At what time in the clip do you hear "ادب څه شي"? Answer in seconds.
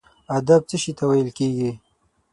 0.37-0.91